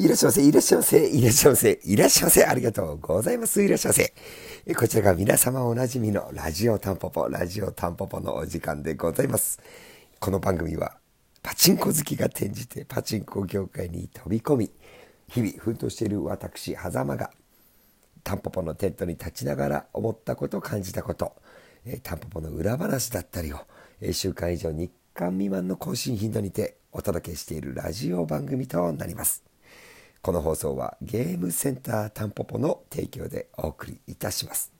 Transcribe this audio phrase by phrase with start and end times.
[0.00, 4.74] いらっしゃいませ、いらっしゃいませ、いらっしゃいませ、いらっしゃいませ、ありがとうございます、いらっしゃいませ。
[4.74, 9.60] こちらが皆様おなじみのラジオタンポポ、ラジオタンポポのお時間でございます。
[10.18, 10.96] この番組は、
[11.42, 14.70] パチンコ好きが転じてパチンコ業界に飛び込み、
[15.28, 17.30] 日々奮闘している私、狭間が、
[18.24, 21.34] タンポポのテントに立ちながら思ったこと、感じたこと、
[22.02, 23.58] タンポポの裏話だったりを、
[24.12, 29.49] 週間以上日間未満の更新頻度にてお届けしているラジオ番組となります。
[30.22, 34.72] この放送はゲームセンタータンポポの提供でお送りいたします。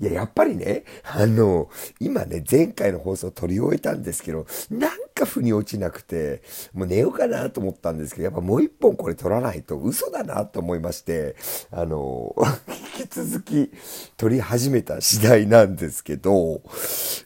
[0.00, 6.42] いや、やっぱりね、あの、今ね、前回の放送を撮り終えたんですけど、なんか腑に落ちなくて、
[6.72, 11.36] もう寝ようかなと思ったんですけど、やっぱもう一本これ撮らないと嘘だなと思いまして、
[11.70, 12.34] あの、
[12.98, 13.70] 引き続き
[14.16, 16.62] 撮り始めた次第なんですけど、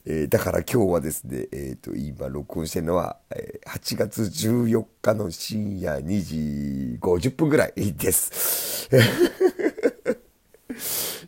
[0.04, 8.88] えー、だから今日はですね、えっ、ー、と、今録音してるのは、え、8月14日の深夜2時50分ぐらいです。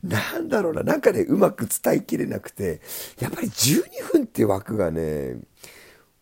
[0.03, 2.81] なんだろうな、なんかね、うまく伝えきれなくて、
[3.19, 5.37] やっぱり12分って枠がね、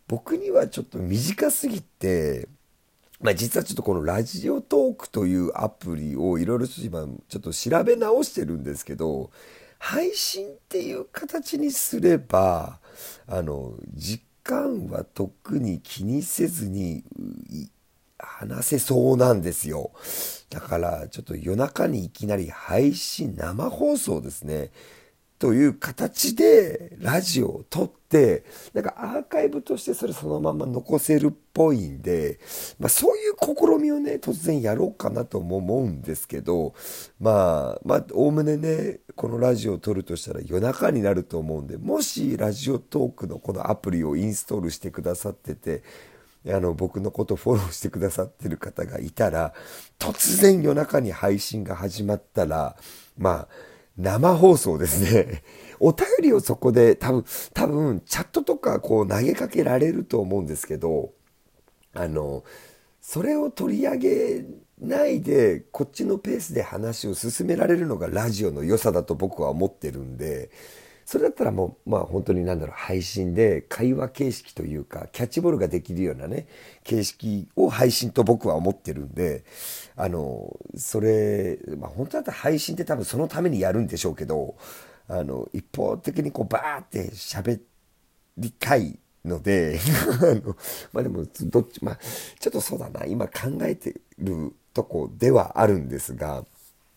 [0.07, 2.47] 僕にはちょっと短すぎて、
[3.19, 9.31] まあ実はちょっとこのラジオトークというアプリをいろいろ今ちょっと調べ直してるんですけど、
[9.79, 12.79] 配信っていう形にすれば、
[13.27, 17.03] あの、時間は特に気にせずに
[18.17, 19.91] 話せそうなんですよ。
[20.49, 24.71] だからちょっと夜中にいきなり配信生放送ですね。
[25.37, 32.39] という形でラジオを撮って、なんかアーカイブとしてそれそのまま残せるっぽいんで、
[32.79, 36.73] まあそういう試みをね、突然やろうかなとも思うんですけど、
[37.19, 45.83] まあ、まあ、おおむねね、このラジオを撮るとしたら夜中になると思うんで、もしラジオトークのこのアプリをインストールしてくださってて、
[46.47, 49.53] あの、僕のことフォローしてくださってる方がいたら、
[49.99, 52.77] 突然夜中に配信が始まったら、
[53.17, 53.47] まあ、
[53.97, 55.43] 生放送ですね。
[55.79, 61.13] お便りをそこで多分、多分、チャットとかこう投げかけられると思うんですけど、
[61.93, 62.43] あの、
[63.01, 64.45] それを取り上げ
[64.79, 70.49] ないで、こっちのペースで話を進められるのがラジオの良さだと僕は思ってるんで、
[71.05, 76.47] それだったらもう、まあ本当になんだろう、配信で会話形式というか、キャッチボールができるようなね、
[76.83, 79.43] 形式を配信と僕は思ってるんで、
[79.95, 84.55] あの、それ、まあ本当だったら配信って多分そのためにやるんでしょうけど、
[85.07, 87.61] あの、一方的にこうバーって喋
[88.37, 89.79] りたいので、
[90.21, 90.55] あの、
[90.91, 91.99] まあでも、どっち、まあ、
[92.39, 96.45] ちょっとそうだな、今考えてるとこではあるんですが、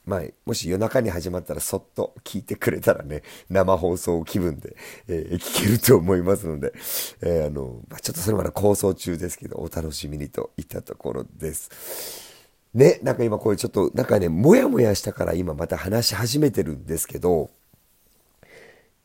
[0.08, 4.74] まあ、もし夜中に始まったらそっと聞いてくれたらね、生放送気分で、
[5.06, 6.72] えー、聞けると思いますので、
[7.20, 12.24] えー、あの、まあ、ちょっとそれまだ構想中ですけど、お楽しみにといったところです。
[12.72, 17.50] ね、なんか今これちょっと、なんかね、もやもやしたから今また話し始めてるんですけど、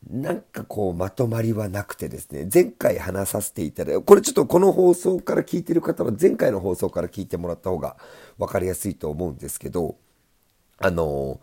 [0.09, 7.97] なんかこうまとまりはなくてですね、前回話させていただいこれちょっとこの放送から聞いてる方は前回の放送から聞いてもらった方が
[8.37, 9.97] 分かりやすいと思うんですけど、
[10.77, 11.41] あの、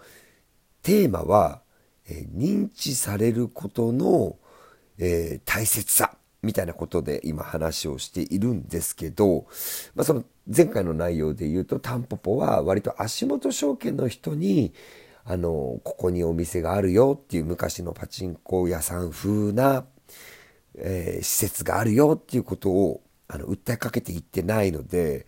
[0.83, 1.63] テーマは、
[2.09, 4.37] えー、認知されることの、
[4.99, 9.47] えー、大切さみたいなことで今話をしているんですけど、
[9.95, 10.25] まあ、その
[10.55, 14.73] 前回の内容で言うとタンポポは割と足元証券の人に
[15.25, 19.85] あのここにお店があるよっていう昔のパチンコ屋さん風な、
[20.77, 25.27] えー、施設があるよっていうことをあの訴えかけていってないので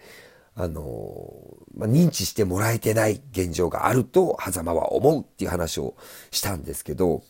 [0.54, 1.32] あの、
[1.74, 5.94] まあ、認知してもらえてない現状があると、狭間は思うっていう話を
[6.30, 7.22] したんですけど、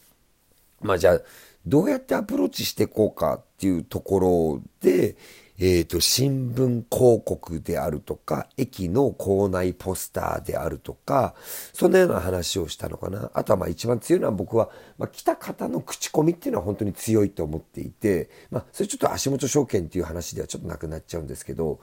[0.81, 1.21] まあじゃあ、
[1.65, 5.17] どうやってアプローチしていこうかっていうところで、
[5.59, 11.37] えっ、ー、と、新聞広告であるとか、駅の構内ポスターであるとか、
[11.73, 13.31] そんなような話をしたのかな。
[13.33, 21.79] あとはまあ一番強いのは僕は、まあ、来た方の口コミっていうのは本当に強いと思っていて、まあ、それちょっと足元証券っていう話ではちょっとなくなっちゃうんですけど、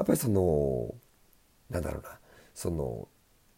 [0.00, 0.94] やっぱりその
[1.68, 2.18] なんだろうな。
[2.54, 3.06] その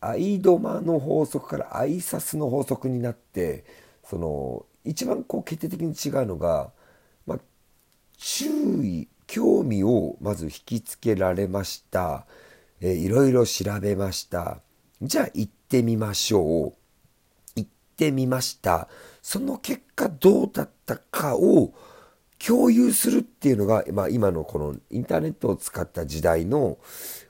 [0.01, 3.65] アイドマの法則からアイサスの法則になって
[4.03, 6.73] その一番こう決定的に違うのが、
[7.27, 7.39] まあ、
[8.17, 8.49] 注
[8.85, 12.27] 意興味をまず引きつけられました、
[12.81, 14.59] えー、いろいろ調べました。
[15.01, 16.79] じゃあ行ってみましょう。
[17.55, 18.89] 行ってみました。
[19.23, 21.73] その結果どうだったかを
[22.45, 26.79] 共有するっていうのが、まあ、今のこのインターネットを使った時代の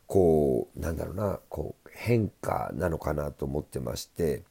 [0.07, 4.43] こうなんだろうなこう変化なのかなと思ってまして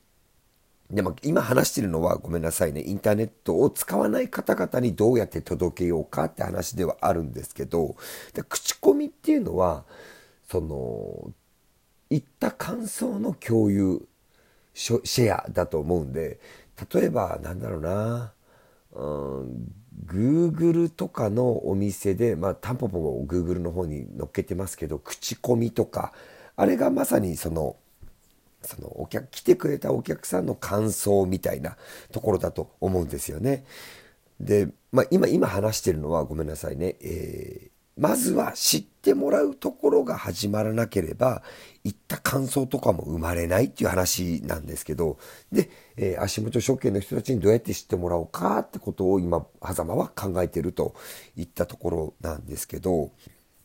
[0.91, 7.95] でも今話してるのはごめんなさいねインターネットを使わない方々にどうやって届けようかって話ではあるんですけど
[8.49, 9.85] 口コミっていうのは
[10.49, 11.31] その
[12.09, 14.05] いった感想の共有
[14.73, 16.39] シェアだと思うんで
[16.93, 18.33] 例えばなんだろうな
[18.93, 19.05] う
[19.43, 26.13] ん Google とかのお店で、まあ、タンポポを Google の方に載っけてますけど口コミとか
[26.55, 27.75] あれがまさにその
[28.61, 31.77] そのお客来てくれたお客さんの感想みたいな
[32.11, 33.65] ところだと思うんですよね。
[34.39, 41.43] で、まあ、今今話してるのはごめんなさいね、えー、まずは知ってもらうところが始まらなければ
[41.83, 45.17] 言った感想とかも生まれないっていう話なんですけど
[45.51, 50.95] で、えー、足元証券の人たちにどうやって知ってもらおうかってことを今狭間は考えてると
[51.35, 53.11] いったところなんですけど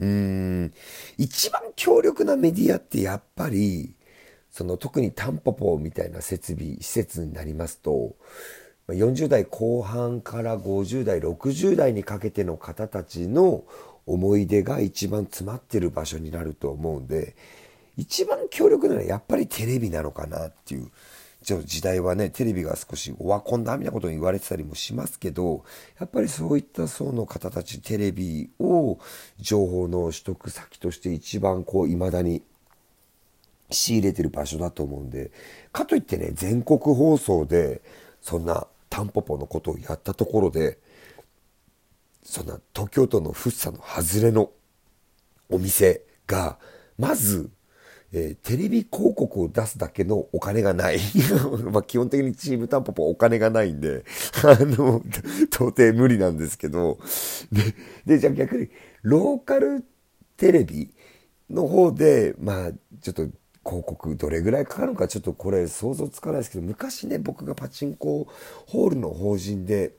[0.00, 0.72] うん
[1.16, 3.94] 一番強力なメディアってやっぱり
[4.50, 8.16] その特にタンポポみたいな設備施設になりますと
[8.88, 13.64] 40代後半から50代60代にかけての方たちの
[14.06, 17.34] 思い出が一番詰まってる場所になると思うんで
[17.96, 20.90] 一番強力なのはやっぱりテレビなのかなっていう。
[21.64, 25.64] 時代はねテレビが少しオワコンだみたいなことを言われてたりもしますけど
[26.00, 28.98] やっぱりそういった層の方たちテレビを
[29.38, 32.42] 情報の取得先として一番こう未だに
[33.70, 35.30] 仕入れてる場所だと思うんで
[35.72, 37.80] かといってね全国放送で
[38.20, 40.78] そんなタンポポのことをやったところで
[42.26, 44.50] そんな東京都の福生の外れの
[45.48, 46.58] お店が
[46.98, 47.50] まず、
[48.12, 50.98] えー、テレビ広告を出すだけのお金がない。
[51.70, 54.04] まあ基本的にチームタンポポお金がないんで
[54.42, 55.02] あの
[55.44, 56.98] 到底無理なんですけど。
[57.52, 57.74] で
[58.04, 58.70] でじゃあ逆に
[59.02, 59.84] ローカル
[60.36, 60.90] テレビ
[61.48, 63.22] の方でまあちょっと
[63.64, 68.26] 広告どれぐらいかかるのかちょっとこれ想像つかないですけど昔ね僕がパチンコ
[68.66, 69.94] ホールの法人で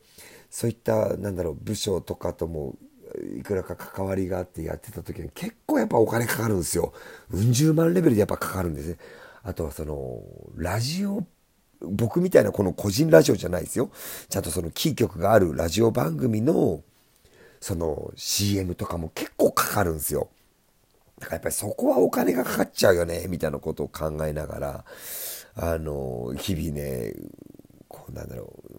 [0.49, 2.75] そういったなんだろう部署とかとも
[3.38, 6.94] いくらか関わりがあってやってた時に結構やっぱお金かかるんですよ。
[7.31, 8.97] うん十万レベルでやっぱかかるんですね。
[9.44, 10.21] あとはその
[10.55, 11.23] ラジオ
[11.81, 13.89] 僕みたいなこの個人ラジオじゃないですよ。
[14.29, 16.81] ちゃんとそのキー局があるラジオ番組の
[17.59, 20.29] その CM とかも結構かかるんですよ。
[21.19, 24.85] だからやっぱりそこはお金がかかっちゃうよね、みたいなことを考えながら、
[25.55, 27.13] あの、日々ね、
[27.88, 28.73] こうなんだろう、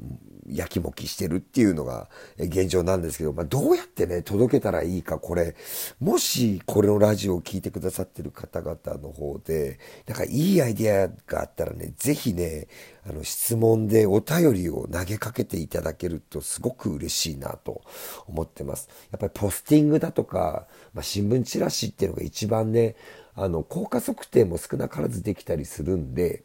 [0.50, 2.08] やきもきしてるっていうのが
[2.38, 5.56] 現状なんですけど、まあ、どうやってね、届けたらいいか、これ、
[6.00, 12.68] もしこれのラジオを聴いてくださってる方々の方で、なんかいいアイディアがあったらね、ぜひね、
[13.08, 17.82] あの質問でお便りを投げかけていただけるとすごく嬉しいなと
[18.26, 18.88] 思ってます。
[19.10, 22.96] やっぱりポスティングだとか、まあ、新聞チラシっていうのが一番ね、
[23.34, 26.42] あの、効果測定も少なからずできたりするんで、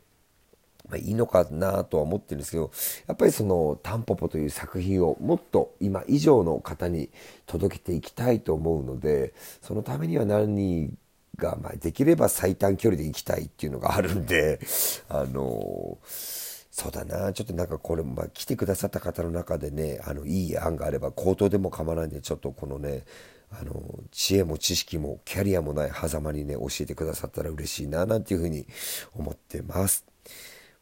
[0.89, 2.71] まあ、いいのかなとは思ってるんですけど、
[3.07, 7.09] やっぱりそのタンポポという作品をもっと今以上の方に
[7.45, 10.93] 届けていきたいと思うので、そのためには何
[11.37, 14.59] が、まあ、できれば最短距離で行きたいっていうのがあるんで、
[15.09, 23.03] あのそうだな、ちょっとなんかこれ、まあ、来てくださった方の中でね、あの、いい案があれば、口頭でも構わないんで、ちょっとこのね、
[23.51, 28.65] あの、知恵も知識もキャリアもない狭間にね、教えてくださったら嬉しいな、なんていうふうに
[29.13, 30.12] 思ってます。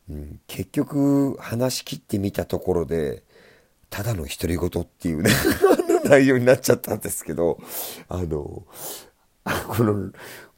[0.09, 3.23] うん、結局話し切ってみたところで
[3.89, 5.31] ただの独り言っていうね
[6.05, 7.59] 内容になっちゃったんですけど
[8.07, 8.65] あの
[9.67, 10.11] この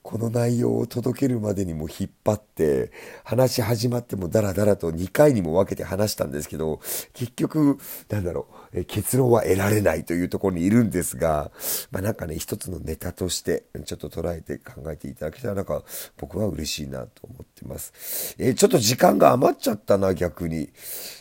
[0.03, 2.91] この内容を届けるまでにも引っ張って
[3.23, 6.81] 話し始まってもダラダラと2回にも分けて話したんですけど
[7.13, 7.79] 結局
[8.09, 11.51] なんだろう結論は得られないというところにいるんですが
[11.89, 15.83] まあなんかね一つのネタとしてちょっと捉えて考えていただけたらなんか
[16.17, 18.35] 僕は嬉しいなと思ってます。
[18.37, 20.69] えー、ちょっと時間が余っちゃったな逆に。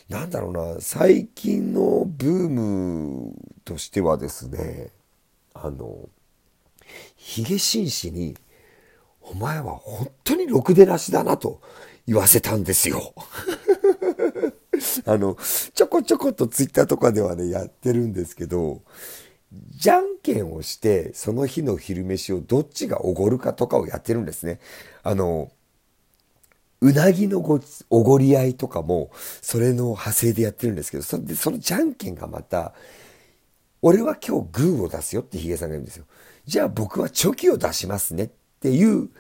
[0.09, 3.33] なんだろうな最近のブーム
[3.65, 4.91] としてはですね
[5.55, 6.09] あの
[7.17, 8.37] ヒゲ紳士に
[9.33, 11.61] お前は本当にろくでなしだなと
[12.07, 13.15] 言わせたんですよ。
[15.07, 15.37] あの、
[15.75, 18.83] ちょこちょことツイッターとかではね、やってるんですけど、
[19.71, 24.61] じゃんけんをして、その日の昼飯をどっちがおごるかとかをやってるんですね。
[25.03, 25.51] あの、
[26.81, 27.61] うなぎのご
[27.91, 29.11] おごり合いとかも、
[29.41, 32.75] それの派生でやってるんですけど、そで、そのじゃんけんがまた、
[33.83, 36.07] 俺は今日グーを出すよってヒゲさんが言うんですよ。
[36.45, 39.11] じゃあ僕はチョキを出しますねってていう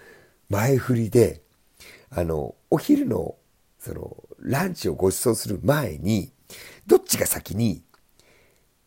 [0.49, 1.43] 前振りで、
[2.11, 3.35] あの、お昼の、
[3.79, 6.33] その、ランチをご馳走する前に、
[6.87, 7.83] どっちが先に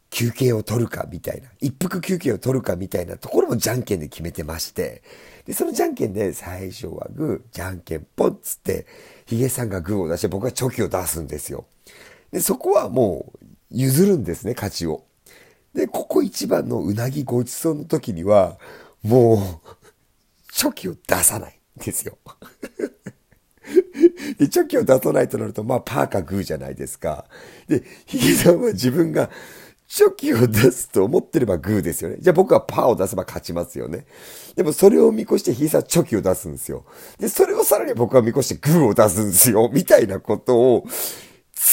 [0.10, 5.04] 休憩を取るかみたいな、一服休憩を取るかみたいなところもじゃんけんで決めてまして、
[5.46, 8.86] で、そのじゃんけんで最初はグー、じゃんけんぽんっつって、
[9.26, 11.66] ヒゲさんがグーを出して僕はチョキを出すんですよ。
[12.32, 15.04] で、そこはもう譲るんですね、勝ちを。
[15.74, 18.58] で、ここ一番のうなぎごちそうの時には、
[19.04, 19.85] もう、
[20.56, 21.56] チョキを出さないん。
[21.84, 22.18] ですよ。
[24.40, 27.26] で、チョキを出さないとなると、まあ、パーかグーじゃないですか。
[27.68, 29.30] で、ヒゲさんは自分が
[29.90, 32.16] チョキを出すと思ってればグーですよね。
[32.22, 34.06] じゃあ僕はパーを出せば勝ちますよね。
[34.56, 36.86] でもそれを見越してヒゲさんチョキを出すんですよ。
[37.20, 39.70] で、それをさらに僕は見越してグーを出すんですよ。
[39.74, 40.88] みたいなことを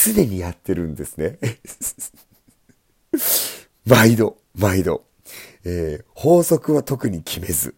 [0.04, 1.38] 常にやってるんですね。
[3.86, 5.04] 毎度、毎度。
[5.64, 7.76] えー、法則は特に決めず。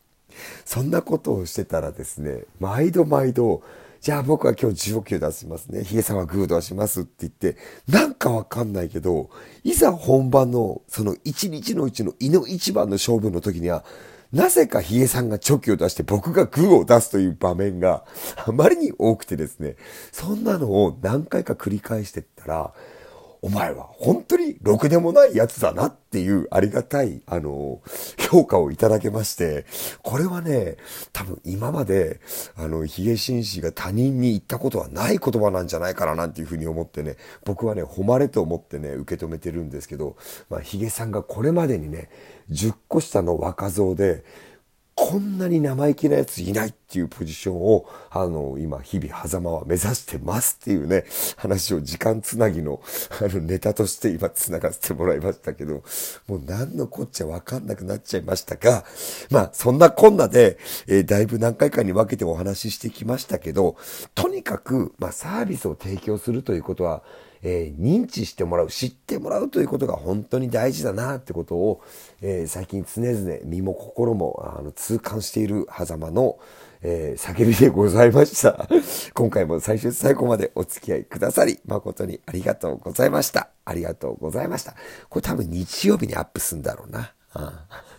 [0.64, 3.62] そんなことをしてたらですね、毎度毎度、
[4.00, 5.82] じゃあ僕は今日15球出しますね。
[5.82, 7.56] ヒゲさんはグー出しますって言って、
[7.88, 9.30] なんかわかんないけど、
[9.62, 13.82] いざ本番のその一日のうちの胃の一番の勝負の時には、
[14.30, 18.04] なぜかヒゲさんがチョキを出して僕がグーを出すという場面が
[18.44, 19.76] あまりに多くてですね、
[20.12, 22.74] そんなのを何回か繰り返してったら、
[23.44, 27.82] お前は本当にろくでもないやつだなっていうありがたい、あの、
[28.30, 29.66] 評価をいただけまして、
[30.02, 30.78] これはね、
[31.12, 32.20] 多分今まで、
[32.56, 40.16] あの、ヒゲ紳士が他人に言ったことはない言葉なんじゃないかななんていうふうに思ってね、僕はね、誉れと思ってね、受け止めてるんですけど、
[40.48, 42.08] まあ、ヒゲさんがこれまでにね、
[42.50, 44.24] 10個下の若造で、
[44.96, 51.04] こんなに生意気なやついないっていうポジションを、あの、今、日々、狭間は目指してますっていうね、
[51.36, 52.80] 話を時間つなぎの、
[53.20, 55.82] あの、ネタとして今繋がせてもらいましたけど、
[56.28, 58.84] もう何のこっちゃわかんなくなっちゃいましたが、
[59.30, 63.76] まあ、そんなこんなで、えー、だいぶ何回かに分けてお話ししてきましたけど、
[64.14, 67.02] とにかく、まあ、サービスを提供するということは、
[67.46, 71.82] えー、認知してもらう、知ってもらうということが本当に大事だなってことを、
[72.22, 76.38] えー、最近常々身も心もあの痛感している狭間の、
[76.82, 78.66] えー、叫びでございました。
[79.12, 83.50] 今回も最終最後までお付き合いくださり、誠にありがとうございました。
[83.66, 84.74] ありがとうございました。
[85.10, 87.12] これ多分日曜日にアップすんだろうな。
[87.34, 87.93] ああ